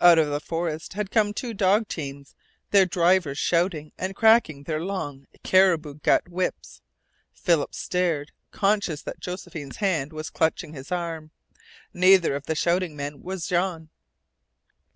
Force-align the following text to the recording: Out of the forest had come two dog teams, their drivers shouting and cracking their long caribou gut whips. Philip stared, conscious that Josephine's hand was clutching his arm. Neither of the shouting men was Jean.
Out 0.00 0.20
of 0.20 0.28
the 0.28 0.38
forest 0.38 0.92
had 0.92 1.10
come 1.10 1.34
two 1.34 1.52
dog 1.52 1.88
teams, 1.88 2.36
their 2.70 2.86
drivers 2.86 3.38
shouting 3.38 3.90
and 3.98 4.14
cracking 4.14 4.62
their 4.62 4.80
long 4.80 5.26
caribou 5.42 5.94
gut 5.94 6.28
whips. 6.28 6.80
Philip 7.32 7.74
stared, 7.74 8.30
conscious 8.52 9.02
that 9.02 9.18
Josephine's 9.18 9.78
hand 9.78 10.12
was 10.12 10.30
clutching 10.30 10.74
his 10.74 10.92
arm. 10.92 11.32
Neither 11.92 12.36
of 12.36 12.46
the 12.46 12.54
shouting 12.54 12.94
men 12.94 13.20
was 13.20 13.48
Jean. 13.48 13.88